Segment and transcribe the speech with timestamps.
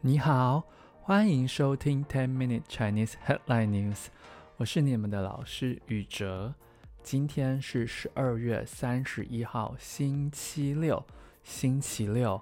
[0.00, 0.62] 你好，
[1.02, 4.06] 欢迎收听 Ten Minute Chinese Headline News，
[4.56, 6.54] 我是你们的老师宇哲。
[7.02, 11.04] 今天是十二月三十一号，星期六，
[11.42, 12.40] 星期六，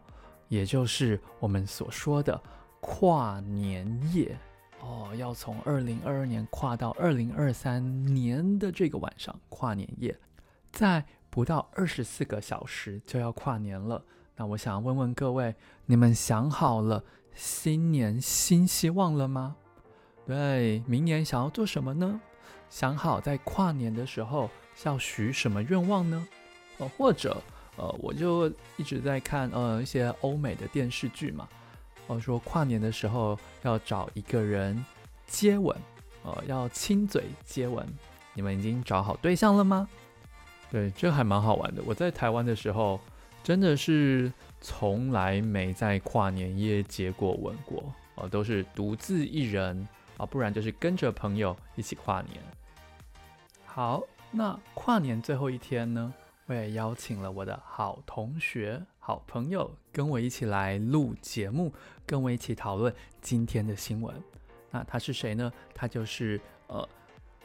[0.49, 2.39] 也就是我们所说的
[2.81, 4.37] 跨年夜
[4.81, 10.15] 哦，要从二零二二年跨到二零二三年的这个晚上，跨年夜，
[10.71, 14.05] 在不到二十四个小时就要跨年了。
[14.37, 15.55] 那我想问问各位，
[15.87, 17.03] 你们想好了？
[17.35, 19.57] 新年新希望了吗？
[20.27, 22.21] 对，明年想要做什么呢？
[22.71, 24.51] 想好在跨年的时候
[24.85, 26.27] 要许什么愿望呢？
[26.79, 27.41] 呃，或者，
[27.77, 31.49] 呃，我就一直在看呃一些欧美的电视剧嘛，
[32.07, 34.85] 我说跨年的时候要找一个人
[35.27, 35.77] 接吻，
[36.25, 37.87] 呃，要亲嘴接吻。
[38.33, 39.89] 你们已经找好对象了吗？
[40.71, 41.81] 对，这还蛮好玩的。
[41.87, 42.99] 我在台湾的时候，
[43.45, 44.33] 真的是。
[44.67, 49.87] 从来没在跨年夜接过吻过，哦，都是独自一人
[50.17, 52.43] 啊，不然就是跟着朋友一起跨年。
[53.67, 56.15] 好，那跨年最后一天呢，
[56.47, 61.71] 我也邀请了我的好同学、好朋友跟我一起来录节目，
[62.07, 64.17] 跟我一起讨论今天的新闻。
[64.71, 65.53] 那他是谁呢？
[65.75, 66.89] 他就是呃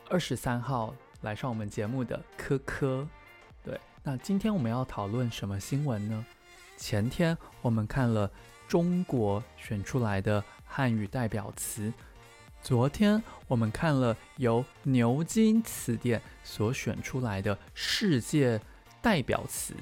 [0.07, 3.05] 二十三号来上我们节目的科科。
[4.03, 6.25] 那今天我们要讨论什么新闻呢？
[6.77, 8.31] 前天我们看了
[8.67, 11.91] 中国选出来的汉语代表词，
[12.61, 18.59] 昨天我们看了由牛津词典所选出来的世界
[19.01, 19.75] 代表词，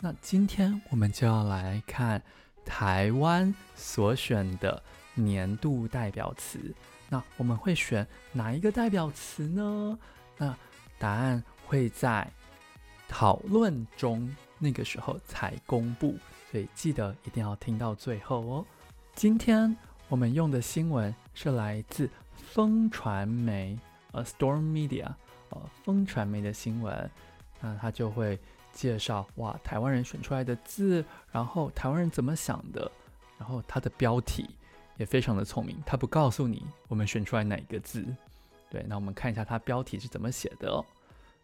[0.00, 2.22] 那今天我们就要来看
[2.66, 4.82] 台湾所选的
[5.14, 6.74] 年度代表词。
[7.08, 9.98] 那我们会选哪一个代表词呢？
[10.36, 10.54] 那
[10.98, 12.30] 答案会在
[13.08, 14.32] 讨论中。
[14.60, 16.16] 那个时候才公布，
[16.50, 18.66] 所以记得一定要听到最后哦。
[19.14, 19.76] 今天
[20.08, 23.78] 我们用的新闻是来自风传媒，
[24.10, 25.14] 呃，Storm Media，
[25.50, 27.08] 呃，风传媒的新闻。
[27.60, 28.36] 那他就会
[28.72, 32.90] 介绍哇，台湾人选出来的字，然后台湾人怎么想的，
[33.38, 34.50] 然后他的标题
[34.96, 38.04] 也非常的聪明，他不告诉你我们选出来哪个字。
[38.68, 40.84] 对，那我们看一下他标题是怎么写的哦。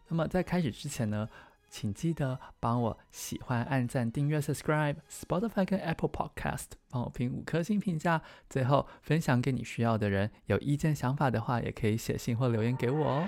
[0.09, 1.29] 那么在开始之前呢，
[1.69, 8.21] 请记得帮我喜欢、按赞、订阅、subscribe Spotify 跟 Apple Podcast，帮我评五颗星评价。
[8.49, 10.31] 最后分享给你需要的人。
[10.45, 13.27] 有意见、想法的话，也可以写信或留言给我哦。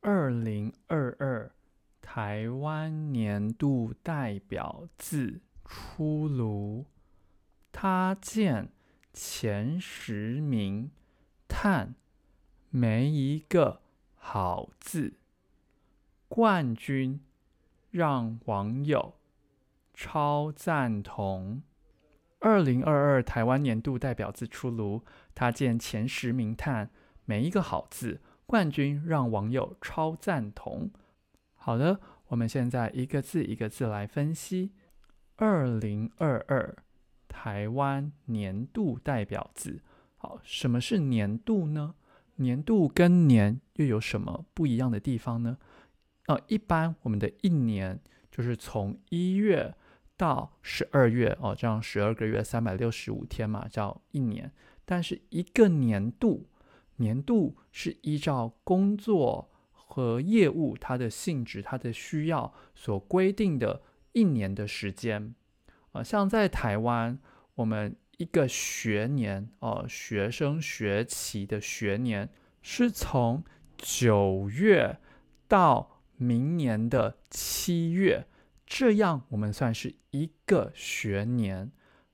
[0.00, 1.52] 二零二二
[2.00, 6.86] 台湾年度代表字出炉，
[7.72, 8.70] 他见
[9.12, 10.90] 前十名，
[11.48, 11.94] 叹
[12.70, 13.82] 没一个。
[14.28, 15.14] 好字，
[16.26, 17.20] 冠军
[17.92, 19.14] 让网友
[19.94, 21.62] 超赞同。
[22.40, 26.90] 二零二二台湾年度代表字出炉，他见前十名叹
[27.24, 30.90] 每一个好字，冠军让网友超赞同。
[31.54, 34.72] 好的，我们现在一个字一个字来分析。
[35.36, 36.76] 二零二二
[37.28, 39.80] 台湾年度代表字，
[40.16, 41.94] 好，什么是年度呢？
[42.36, 45.58] 年度跟年又有什么不一样的地方呢？
[46.26, 49.74] 呃，一般我们的一年就是从一月
[50.16, 54.52] 到十二月哦，这样十二个月三百六十五天嘛，叫一年。
[54.84, 56.48] 但是一个年度，
[56.96, 63.82] 年度是依照工作和业务它的性质、它的需要所规定的
[64.12, 65.34] 一年的时间。
[65.92, 67.18] 呃，像在台湾，
[67.54, 67.96] 我们。
[68.16, 72.28] 一个学年哦，学生学期的学年
[72.62, 73.44] 是从
[73.76, 74.98] 九月
[75.46, 78.26] 到明年的七月，
[78.64, 81.70] 这样我们算是一个学年。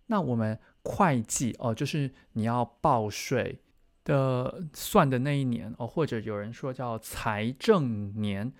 [0.06, 3.60] 那我们会计哦，就是你要报税
[4.04, 8.52] 的算的那一年哦，或者有人说叫财政年，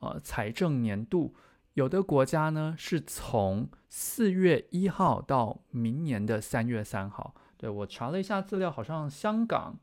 [0.00, 1.34] 呃，财政年度。
[1.74, 7.34] 有的国家呢是从四月一号到明年的三月三号。
[7.56, 9.78] 对，我查了一下资料，好像香港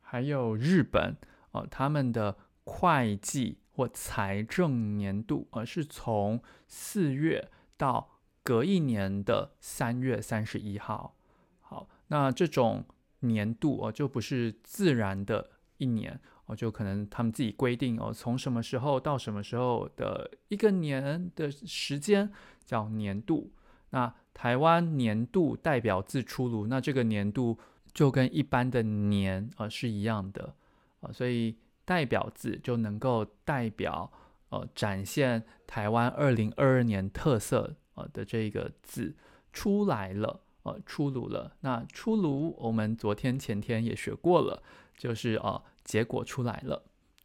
[0.00, 1.16] 还有日本，
[1.52, 11.16] 呃，他们的会计或财政年度，呃，是从四月到隔一年的三月三十一号。
[11.60, 12.84] 好，那这种
[13.20, 16.20] 年度呃，就不是自然的一年。
[16.54, 22.30] 就可能他们自己规定哦，从什么时候到什么时候的一个年的时间
[22.64, 23.52] 叫年度。
[23.90, 27.58] 那台湾年度代表字出炉，那这个年度
[27.92, 30.54] 就跟一般的年啊、呃、是一样的
[31.00, 34.10] 啊、呃，所以代表字就能够代表
[34.50, 39.16] 呃展现台湾二零二二年特色呃的这个字
[39.52, 41.56] 出来了，呃出炉了。
[41.60, 44.62] 那出炉，我们昨天前天也学过了，
[44.96, 46.84] 就是呃结果出来了。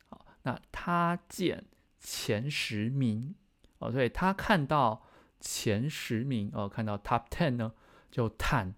[0.10, 1.66] 好，那他见
[2.00, 3.36] 前十名
[3.80, 5.04] 哦，所以他看到
[5.40, 7.74] 前十名哦，看到 top ten 呢，
[8.12, 8.76] 就叹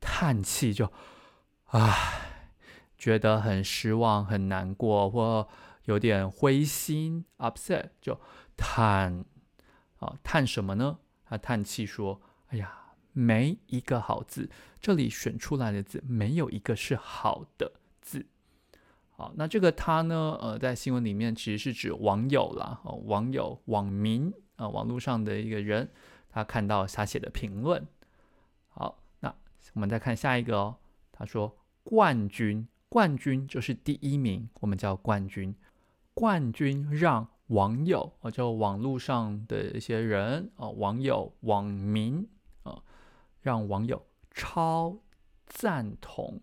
[0.00, 0.92] 叹气，就
[1.66, 2.50] 唉，
[2.96, 5.48] 觉得很失望、很难过，或
[5.84, 8.20] 有点灰心 （upset），就
[8.56, 9.24] 叹
[9.98, 10.98] 啊，叹什么呢？
[11.24, 14.48] 他叹气说：“哎呀，没一个好字，
[14.80, 18.26] 这里选出来的字没有一个是好的字。”
[19.18, 20.36] 好，那这个他呢？
[20.42, 25.88] 呃，在新闻里面其实是指网友啦，哦，网友、网民啊、呃，网络上的一个人，
[26.28, 27.82] 他看到他写的评论。
[28.68, 29.34] 好，那
[29.72, 30.76] 我们再看下一个哦。
[31.12, 35.54] 他说：“冠军，冠军就是第一名，我们叫冠军。
[36.12, 42.28] 冠军让网友哦、就网络上的一些人啊、网友、网民
[42.64, 42.82] 啊、
[43.40, 44.98] 让网友超
[45.46, 46.38] 赞同，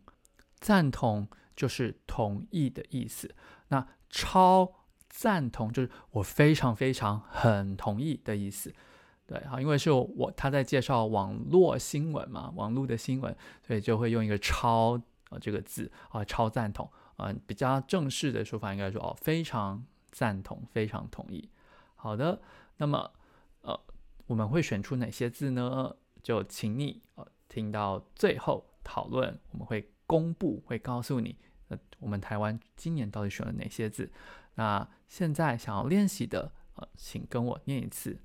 [0.59, 3.33] 赞同。”就是同意的意思。
[3.69, 4.71] 那超
[5.09, 8.73] 赞同就是我非常非常很同意的意思。
[9.25, 13.35] 对，好，因为是我他在介绍网络新闻嘛，网络的新闻，
[13.65, 21.49] 所以就会用一个超啊这个字啊，超赞同啊，比较正式的说法应该说哦，非常赞同，非常同意。
[21.95, 22.41] 好的，
[22.77, 23.11] 那么
[23.61, 23.79] 呃，
[24.27, 25.95] 我们会选出哪些字呢？
[26.21, 29.89] 就请你呃听到最后讨论，我们会。
[30.13, 31.35] 公布会告诉你，
[31.69, 34.11] 呃，我们台湾今年到底选了哪些字？
[34.53, 38.19] 那现在想要练习的，呃，请跟我念一次：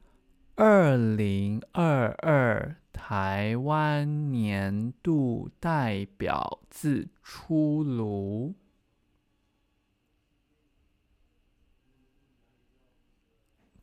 [0.56, 8.54] 二零二二台湾年度代表字出炉。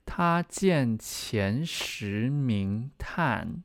[0.05, 3.63] 他见前十名叹。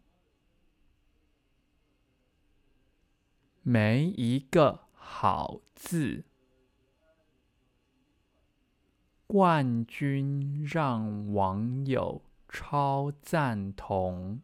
[3.73, 6.25] 没一个好字，
[9.29, 14.43] 冠军让网友超赞同。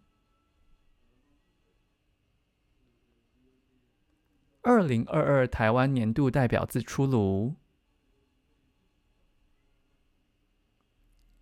[4.62, 7.56] 二零二二台湾年度代表字出炉，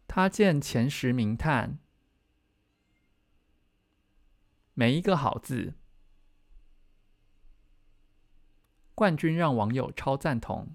[0.08, 1.78] 他见前十名叹，
[4.72, 5.74] 没一个好字。
[8.94, 10.68] 冠军让网友超赞同。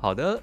[0.00, 0.42] 好的，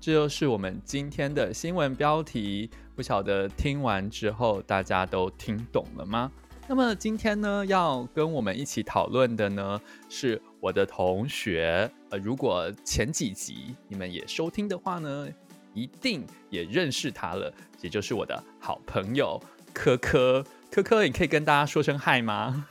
[0.00, 2.70] 这就是我们今天的新闻标题。
[2.96, 6.30] 不晓得听完之后大家都听懂了吗？
[6.66, 11.90] 那么今天呢，要跟我们一起讨论的呢，是我的同学。
[12.08, 15.28] 呃，如果前几集你们也收听的话呢，
[15.74, 17.52] 一定也认识他了，
[17.82, 19.38] 也就是我的好朋友
[19.74, 20.42] 科科。
[20.72, 22.66] 科科，你可以跟大家说声嗨吗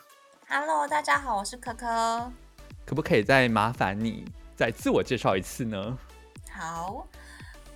[0.49, 2.31] ？Hello，大家好，我是科科。
[2.83, 4.25] 可不可以再麻烦你
[4.55, 5.95] 再自我介绍一次呢？
[6.51, 7.07] 好，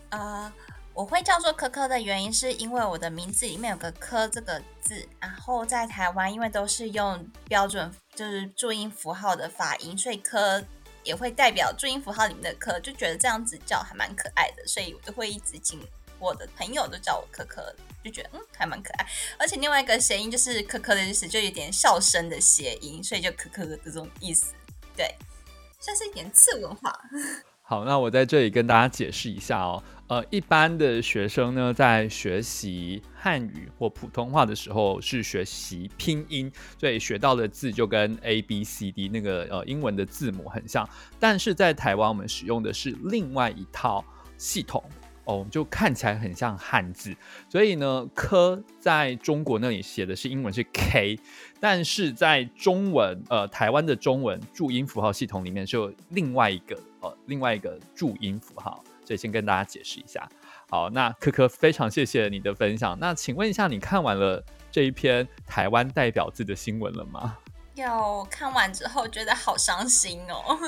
[0.09, 0.51] 呃。
[0.95, 10.59] 我会叫做科科的原因，是因为我的名字里面有个“科”这个字，然后在台湾因为都是用标准就是注音符号的发音，所以“科”
[11.05, 15.79] 也会代表注音符号里面的“科”，就觉得这样子叫还蛮可爱的，所以我就会一直请
[16.17, 17.71] 我的朋友都叫我科科，
[18.03, 19.07] 就觉得嗯还蛮可爱。
[19.37, 24.47] 而且另外一个谐音就是“科科”的意思，就有点笑声的谐音，所以就“科科”的这种意思，
[24.95, 25.15] 对，
[25.79, 26.99] 算是一点次文化。
[27.69, 29.83] 好，那我在这里跟大家解释一下哦。
[30.07, 40.87] 呃，一般的学生呢，在学习汉语或普通话的时候是学习拼音，所以学到的字就跟 A B C D 那个呃英文的字母很像。
[41.19, 44.01] 但是在台湾，我们使用的是另外一套
[44.37, 44.81] 系统
[45.25, 47.13] 哦，就看起来很像汉字。
[47.49, 51.19] 所以呢，科在中国那里写的是英文是 K，
[51.59, 58.83] 但是在中文呃台湾的中文注音符号系统里面是有另外一个呃另外一个注音符号。
[59.05, 60.27] 所以先跟大家解释一下。
[60.69, 62.99] 好，那科科非常谢谢你的分享。
[62.99, 67.37] 那请问一下，你看完了这一篇台湾代表字的新闻了吗？
[67.75, 70.59] 有，看完之后觉得好伤心哦。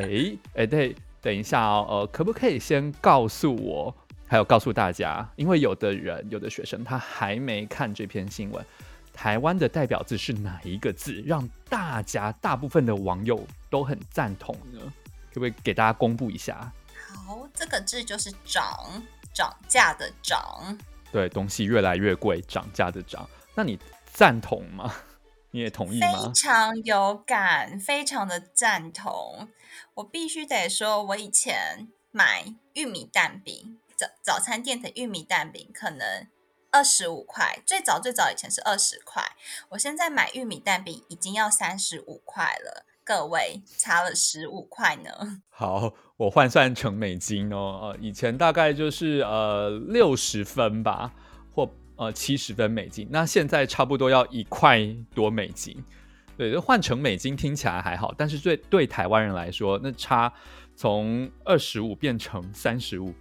[0.00, 3.94] 哎哎，对，等一下哦，呃，可不可以先告诉我，
[4.26, 8.62] 还有告诉大家，因为有的人有的学生他还没看这篇新闻，
[9.14, 14.92] 台湾的代表字是哪一个字，让大家大部分的网友都很赞同呢？
[15.38, 16.72] 可不可以给大家公布一下？
[17.06, 19.02] 好，这个字就是涨，
[19.32, 20.76] 涨价的涨。
[21.12, 23.28] 对，东西越来越贵，涨价的涨。
[23.54, 23.78] 那你
[24.12, 24.92] 赞同吗？
[25.52, 26.08] 你也同意吗？
[26.10, 29.48] 非常有感，非常的赞同。
[29.94, 36.26] 我必须得说，我以前买玉米蛋饼，早早餐店的玉米蛋饼可能
[36.72, 39.24] 二十五块，最早最早以前是二十块，
[39.70, 42.84] 我现在买玉米蛋饼已经要三十五块了。
[43.08, 45.10] 各位差了十五块呢。
[45.48, 51.10] 好，我换算成美金哦，呃，以前大概就是呃六十分吧，
[51.54, 55.82] 或呃七十分美金，那现在差不多要一块多美金。
[56.36, 60.30] 对，就换成美金听起来还好，但是对对台湾人来说，那差
[60.76, 63.14] 从二十五变成三十五，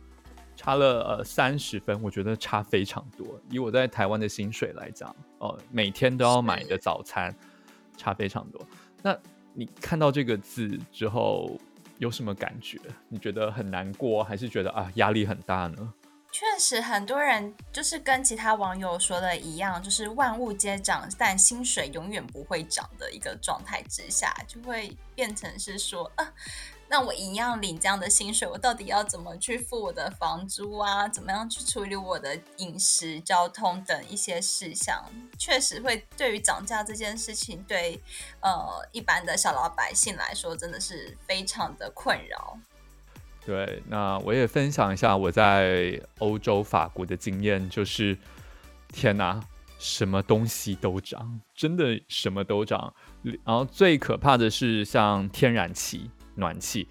[0.58, 3.26] 差了呃三十分，我觉得差非常多。
[3.50, 7.34] 以我在台湾的薪水来讲，哦、呃，每天都要买的早餐
[7.96, 8.62] 差非常多。
[9.02, 9.18] 那
[9.60, 11.60] 你看到这个字之后
[11.98, 12.80] 有什么感觉？
[13.10, 15.94] 你觉得很难过，还是觉得啊压力很大呢？
[16.32, 26.32] 确实，很多人就是跟其他网友说的一样，就是万物皆涨，但薪水永远不会涨的一个状态之下，就会变成是说啊。
[26.90, 31.06] 那我一样领这样的薪水，我到底要怎么去付我的房租啊？
[31.08, 35.04] 怎么样去处理我的饮食、交通等一些事项？
[35.38, 38.00] 确实会对于涨价这件事情，对
[38.40, 42.58] 呃一般的小老百姓来说，真的是非常的困扰。
[43.46, 48.18] 对，那我也分享一下我在欧洲法国的经验，就是
[48.90, 49.42] 天哪，
[49.78, 52.94] 什么东西都涨，真的什么都涨。
[53.22, 56.10] 然后最可怕的是像天然气。
[56.38, 56.88] 暖气，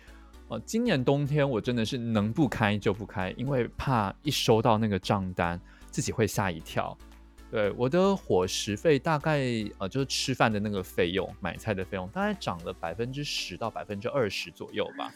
[0.49, 5.59] 呃，今年冬天我真的是能不开就不开，因为怕一收到那个账单，
[5.91, 6.97] 自己会吓一跳。
[7.49, 9.41] 对，我的伙食费大概
[9.79, 15.15] 呃，就是吃饭的那个费用，买菜的费用，大概涨了百分之十到百分之二十左右吧，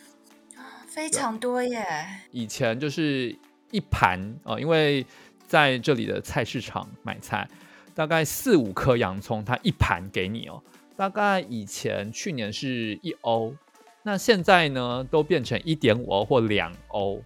[0.86, 1.84] 非常多耶。
[2.30, 3.36] 以前就是
[3.72, 5.04] 一盘啊，呃，因为
[5.48, 7.48] 在这里的菜市场买菜，
[7.94, 10.62] 大概四五颗洋葱，它一盘给你哦，
[10.96, 13.52] 大概以前去年是一欧。
[14.02, 17.22] 那现在呢，都变成一点五欧或两欧，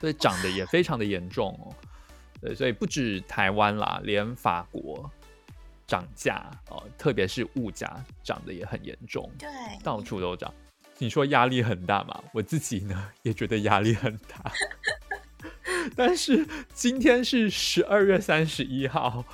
[0.00, 1.72] 所以涨得也非常的严重哦。
[2.40, 5.08] 对，所以不止台湾啦，连法国
[5.86, 9.48] 涨价哦，特别是物价涨得也很严重，对，
[9.82, 10.52] 到处都涨。
[10.98, 12.22] 你说压力很大嘛？
[12.34, 14.52] 我自己呢也觉得压力很大。
[15.96, 19.24] 但是今天是十二月三十一号。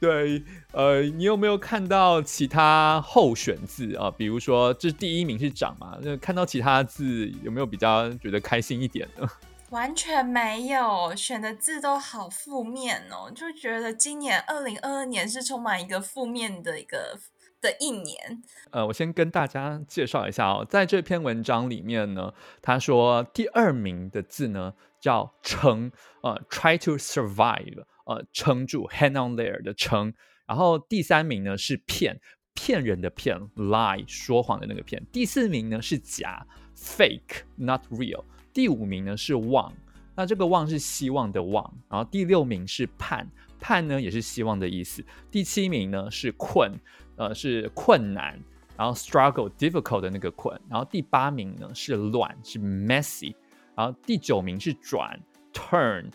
[0.02, 0.42] 对，
[0.72, 4.10] 呃，你有没有看到其他候选字啊？
[4.10, 5.98] 比如说，这第一名是涨嘛？
[6.00, 9.28] 那看到其他字有没有比较觉得开心一点呢？
[9.68, 17.18] 完全没有，选的字都好负面哦，就觉得今年二零二二年是充满一个负面的一个
[17.60, 18.42] 的一年。
[18.70, 25.92] 呃，我先跟大家介绍一下哦，在这篇文章里面呢，他说第二名的字呢叫成，
[26.22, 27.84] 呃，try to survive。
[28.10, 30.12] 呃，撑住，hang on there 的撑，
[30.44, 32.20] 然后第三名呢是骗，
[32.54, 35.00] 骗人的骗，lie 说谎的那个骗。
[35.12, 36.44] 第四名呢是假
[36.76, 38.24] ，fake not real。
[38.52, 39.72] 第五名呢是望，
[40.16, 41.72] 那这个望是希望的望。
[41.88, 45.04] 然后第六名是盼，盼呢也是希望的意思。
[45.30, 46.72] 第七名呢是困，
[47.14, 48.36] 呃是困难，
[48.76, 50.60] 然后 struggle difficult 的那个困。
[50.68, 53.36] 然后第八名呢是乱，是 messy。
[53.76, 55.16] 然后第九名是转
[55.52, 56.10] ，turn。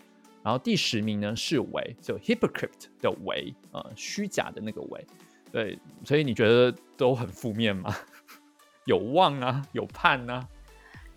[0.46, 5.04] 然后第十名呢是伪，就 hypocrite 的伪，呃，虚假的那个伪。
[5.50, 7.92] 对，所以你觉得都很负面吗？
[8.86, 10.46] 有望啊，有盼啊。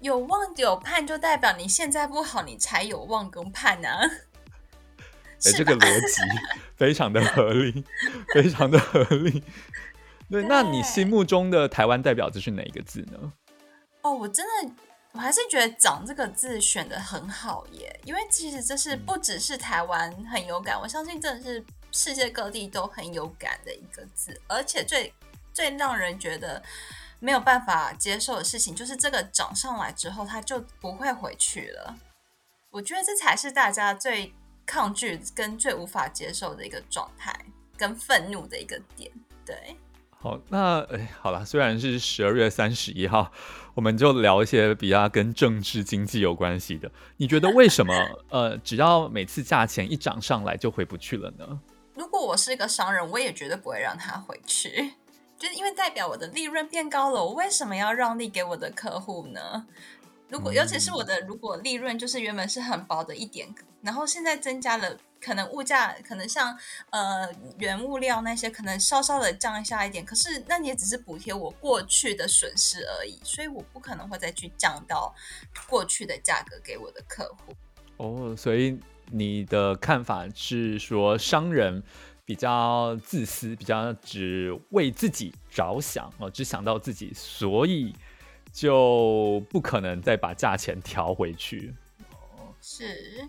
[0.01, 3.99] 有望有盼就代表你现在不好，你才有望跟盼啊。
[5.45, 6.21] 哎，这个逻辑
[6.75, 7.85] 非常的合理，
[8.33, 9.43] 非常的合理。
[10.27, 13.31] 对，那你心目中的台湾代表字是哪一个字呢？
[14.01, 14.73] 哦，我真的。
[15.11, 24.39] 我还是觉得“涨”这个字选得很好耶，因为其实这是不只是台湾很有感，我相信真的是世界各地都很有感的一个字。
[24.47, 25.11] 而且最
[25.51, 26.61] 最让人觉得
[27.19, 31.97] 没有办法接受的事情，就是这个涨上来之后，它就不会回去了。
[32.69, 34.31] 我觉得这才是大家最
[34.63, 37.35] 抗拒跟最无法接受的一个状态，
[37.75, 39.11] 跟愤怒的一个点。
[39.43, 39.75] 对。
[40.21, 43.31] 好，那哎，好了，虽然是十二月三十一号，
[43.73, 46.91] 我们就聊一些比较跟政治经济有关系的。
[47.15, 47.93] 你觉得为什么
[48.29, 51.61] 呃，只要每次价钱一涨上来就回不去了呢？
[51.95, 54.91] 如果我是一个商人，我也绝对不会让他回去，
[55.39, 57.23] 就是因为代表我的利润变高了。
[57.23, 59.65] 我为什么要让利给我的客户呢？
[60.29, 64.97] 如果尤其是我的，如果利润就是原本是很薄的一点，然后现在增加了。
[65.21, 66.57] 可能物价可能像
[66.91, 75.13] 呃原物料那些可能稍稍的降下一点，可是那你也只是补贴我过去的损失而已，所以我不可能会再去降到
[75.67, 77.53] 过去的价格给我的客户。
[77.97, 78.79] 哦，所以
[79.11, 81.83] 你的看法是说，商人
[82.23, 87.93] 比较自私，比较只为自己着想哦，只想到自己，所以
[88.51, 91.73] 就不可能再把价钱调回去。
[92.61, 93.27] 是，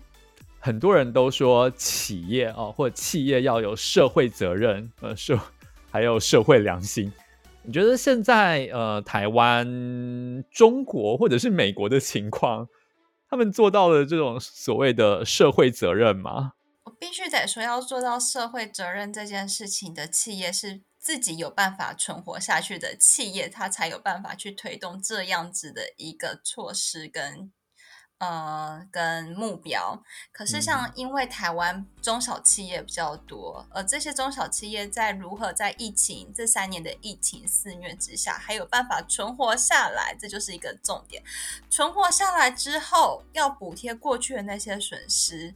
[0.59, 5.39] 很多人都说企业哦，或企业要有社会责任，呃，社
[5.89, 7.11] 还有社会良心。
[7.63, 9.65] 你觉得现在呃，台湾、
[10.51, 12.67] 中国或者是美国的情况，
[13.29, 16.53] 他们做到了这种所谓的社会责任吗？
[16.83, 27.51] 我必须得说，要做到社会责任这件事情的企业是自己有办法存活下去的企业，它才有办法去推动这样子的一个措施跟。
[28.23, 29.99] 呃，跟目标，
[30.31, 41.23] 可是像因为台湾中小企业比较多，而、嗯、这些中小企业在如何在疫情这三年的疫情肆虐之下，还有办法存活下来，这就是一个重点。
[41.71, 45.55] 存活下来之后，要补贴过去的那些损失，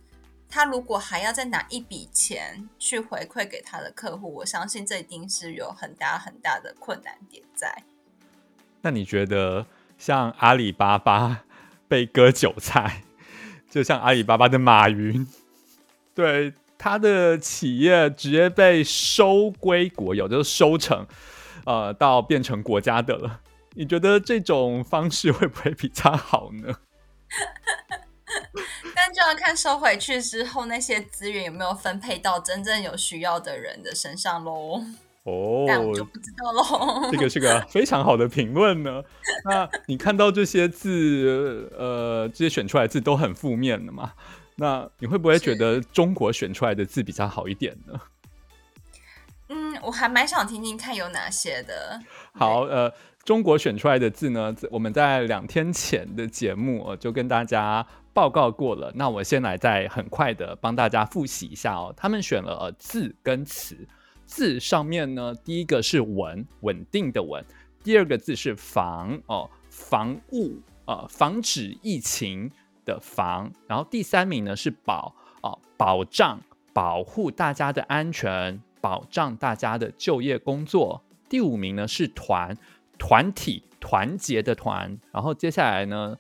[0.56, 7.84] 他如果还要再拿一笔钱去回馈给他的客户，我相信这一定是有很大很大的困难点在。
[8.82, 9.66] 那你觉得
[9.98, 11.44] 像阿里巴巴？
[11.90, 13.04] 被割韭菜，
[13.70, 15.28] 就像阿里巴巴的马云，
[16.14, 21.06] 对他的企业直接被收归国有，就是收成，
[21.66, 23.42] 呃，到变成国家的了。
[23.72, 26.76] 你觉得这种方式会不会比较好呢？
[29.28, 34.82] 要看收回去之后，那些资源有没有分配到真正有需要的人的身上喽。
[35.24, 37.10] 哦，但我就不知道喽。
[37.12, 39.04] 这个是个非常好的评论呢。
[39.44, 44.14] 那你看到这些字，呃，这些选出来的字都很负面的嘛？
[44.58, 48.00] 那你会不会觉得中国选出来的字比较好一点呢？
[49.50, 52.00] 嗯，我还蛮想听听看有哪些的。
[52.34, 57.86] 好，呃，中国选出来的字呢，我们在两天前的节目就跟大家
[58.16, 58.92] 报告过了。
[58.96, 61.94] 那我先来再很快的帮大家复习一下哦。
[61.98, 63.78] 他们选了字跟词。
[64.26, 67.44] 字上面呢，第一个是稳，稳定的稳；
[67.84, 72.50] 第二个字是防哦，防务呃，防止疫情
[72.86, 73.52] 的防。
[73.68, 76.42] 然后第三名呢是保哦，保障
[76.74, 81.04] 保护大家的安全，保障大家的就业工作。
[81.30, 82.58] 第五名呢是团，
[82.98, 84.98] 团体团结的团。
[85.12, 86.16] 然后接下来呢，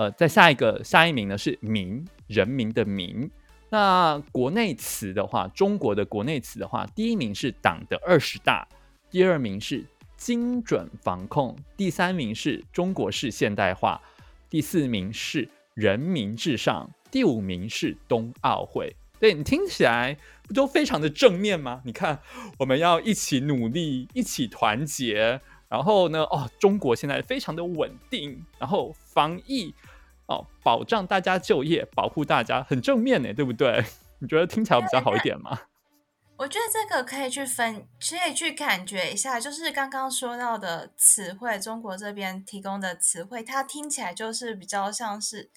[0.00, 3.30] 呃，在下一个下一名呢是民，人民的民。
[3.68, 8.66] 那国内词的话，中国的国内词的话，第一名是党的二十大，
[9.10, 9.84] 第二名是
[10.16, 14.00] 精准防控，第三名是中国式现代化，
[14.48, 18.96] 第四名是人民至上，第五名是冬奥会。
[19.18, 21.82] 对，你听起来不都非常的正面吗？
[21.84, 22.18] 你看，
[22.58, 29.74] 我们要一起努力，一起团结，然后呢，哦，中国现在非常的稳定，然后防疫。
[30.30, 33.84] 哦，保障大家就业，保护大家，很正面呢，对不对？
[34.22, 35.60] 你觉得听起来比较好一点吗？
[36.36, 45.50] 我觉得这个可以去分，可以去感觉一下，就是刚刚说到的词汇，中国这边提供的词汇，它听起来就是比较像是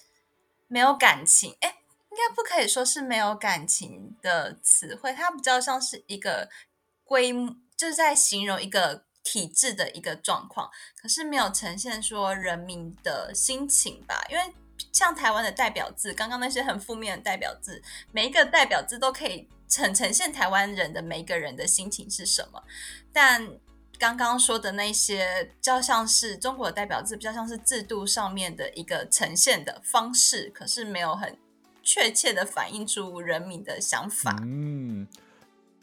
[0.66, 1.56] 没有感情。
[1.60, 1.76] 哎，
[2.10, 6.50] 应该不可以说是没有感情的词汇，它比较像是一个
[7.04, 7.32] 规，
[7.76, 10.68] 就是在形容一个体制的一个状况，
[11.00, 14.42] 可是没有呈现说人民的心情吧，因为。
[14.94, 22.62] 像台湾的代表字，刚刚那些很负面的代表字，每一个代表字都可以呈呈现台湾人的每一个人的心情是什么。
[23.12, 23.46] 但
[23.98, 31.36] 刚刚说的那些，比较像是中国的代表字，比较像是制度上面的一个呈现的方式，可是没有很
[31.82, 34.36] 确切的反映出人民的想法。
[34.42, 35.08] 嗯，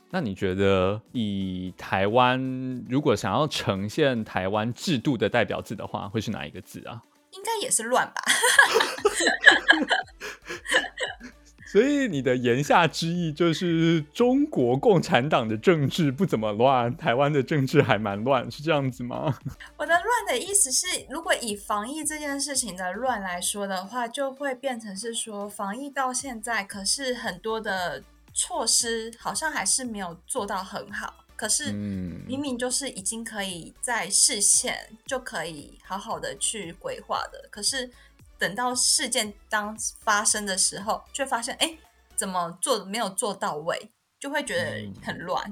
[0.10, 2.40] 那你觉得以台湾
[2.88, 7.04] 如果想要呈现台湾制度的代表字的话，会是哪一个字啊？
[7.32, 8.22] 应该也是乱吧，
[11.72, 19.34] 所以你的言下之意就是中国共产党的政治不怎么乱，台湾的政治还蛮乱，是这样子吗？
[19.78, 31.14] 我的乱的意思是，如果以防疫这件事情的乱来说的话，就会变成是说，防疫到现在，可是很多的措施好像还是没有做到很好。
[31.42, 34.78] 可是明明就是已经可以在视线
[35.08, 37.90] 就可以好好的去规划的，可是
[38.38, 41.76] 等到事件当发生的时候，却发现哎，
[42.16, 45.44] 怎么做没有做到位，就会觉得很乱。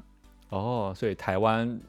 [0.51, 0.59] 嗯。
[0.59, 1.81] 哦，所以台湾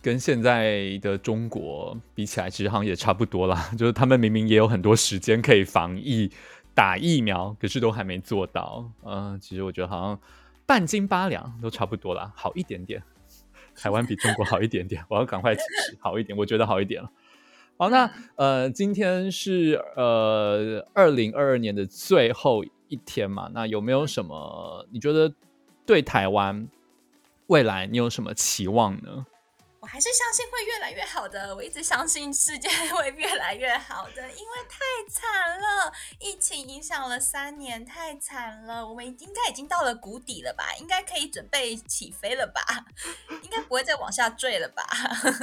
[0.00, 3.70] 跟现在的中国比起来，其实好像也差不多啦。
[3.76, 6.30] 就是他们明明也有很多时间可以防疫、
[6.76, 8.88] 打疫苗，可是都还没做到。
[9.04, 10.20] 嗯，其实我觉得好像
[10.64, 13.02] 半斤八两都差不多啦，好一点点。
[13.74, 15.56] 台湾比中国好一点点，我要赶快
[15.98, 17.10] 好一点，我觉得好一点了。
[17.76, 25.34] 好，那呃，今天是呃二零二二年的最后一天嘛，那有没有什么你觉得
[25.84, 26.68] 对台湾
[27.48, 29.26] 未来你有什么期望呢？
[29.82, 34.78] 我还是相信会越来越好的，我一直相信世界 会越来越好的，因为太
[35.10, 40.66] 惨了，疫情影响了三年，太惨了，我们应该已经到了谷底了吧？
[40.78, 42.62] 应该可以准备起飞了吧？
[43.42, 44.84] 应该不会再往下坠了吧？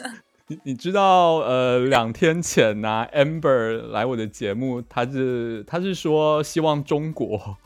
[0.47, 7.57] 你你知道，呃，两天前呢、，Amber 来我的节目，他是他是说希望中国。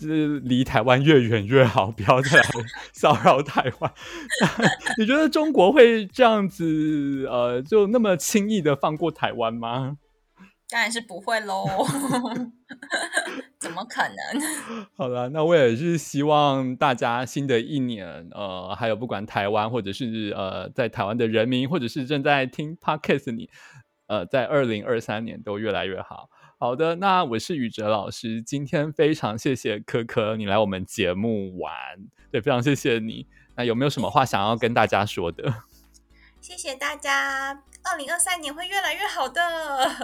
[0.00, 2.44] 是离台湾越远越好， 不要再来
[2.92, 3.92] 骚扰台湾。
[4.98, 9.98] 你觉得中国会这样子，呃，就那么轻易的放过台湾吗？
[10.68, 11.66] 当然是不会喽，
[13.58, 14.86] 怎么可能？
[14.96, 23.50] 好了，那我也是希望大家新的一年，呃，还有不管台湾或者是呃在台湾的人民，或者是正在听 Podcast 你，
[24.06, 26.30] 呃，在二零二三年都越来越好。
[26.62, 28.42] 好的，那我是宇哲老师。
[28.42, 31.72] 今天非常谢谢柯柯你来我们节目玩，
[32.30, 33.26] 对，非常谢谢你。
[33.54, 35.62] 那有没有什么话想要跟大家说的？
[36.38, 39.40] 谢谢大家，二零二三年会越来越好的。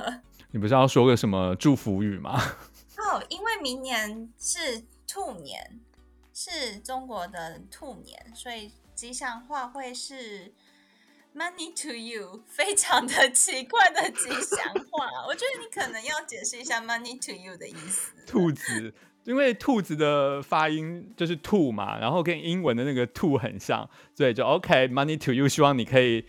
[0.51, 2.41] 你不是要说个什么祝福语吗？
[2.97, 5.79] 哦，因为明年是兔年，
[6.33, 10.55] 是中国的兔年，所以吉祥话会是。
[11.37, 18.11] Money to you，非常的奇怪的吉祥话，我觉得你可能要解释一下 money to you 的意思。
[18.27, 18.95] 兔子，
[19.25, 26.25] 因为兔子的发音就是兔嘛，然后跟英文的那个兔很像，所以就 OK，money to you，希望你可以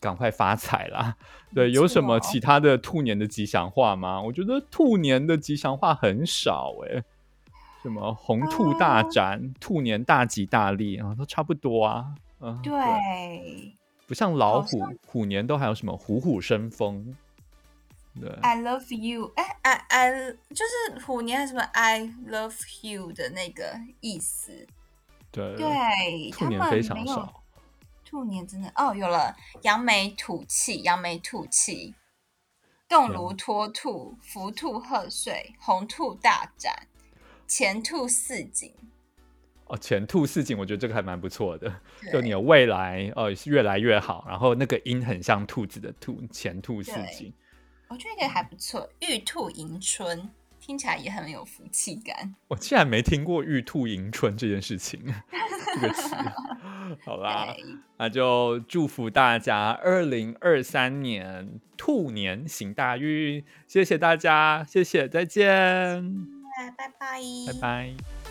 [0.00, 1.16] 赶快发财啦。
[1.54, 4.20] 对，有什么其他的兔年的吉祥话吗？
[4.20, 7.04] 我觉得兔年的吉祥话很少哎、欸，
[7.84, 12.06] 什么红兔大展、哦、兔年大吉大利啊，都差不多啊。
[12.40, 12.72] 嗯，对。
[12.72, 13.76] 对
[14.12, 17.16] 不像老虎，像虎年都还有什么虎虎生风？
[18.20, 24.66] 对，I love you，哎，I I 就是虎年还是什么 I love you 的那个意思。
[25.30, 27.42] 对对，兔年非常少。
[28.04, 31.94] 兔年真的哦，有了扬眉吐气，扬眉吐气，
[32.86, 36.86] 动如脱兔，福兔贺岁，红兔大展，
[37.48, 38.74] 前兔似锦。
[39.72, 41.74] 哦，前兔似锦，我觉得这个还蛮不错的。
[42.12, 44.26] 就你的未来，呃，越来越好。
[44.28, 47.32] 然后那个音很像兔子的兔，前兔似锦。
[47.88, 48.86] 我觉得这个还不错。
[49.00, 50.28] 玉兔迎春
[50.60, 52.34] 听起来也很有福气感。
[52.48, 55.00] 我竟然没听过玉兔迎春这件事情，
[55.74, 56.14] 这个词。
[57.06, 57.56] 好 啦，
[57.96, 63.42] 那就祝福大家二零二三年兔年行大运。
[63.66, 65.46] 谢谢大家，谢谢，再见。
[66.76, 67.22] 拜拜。
[67.46, 68.21] 拜拜。